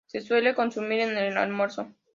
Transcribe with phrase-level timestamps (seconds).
[0.07, 1.93] Se suele consumir en el almuerzo.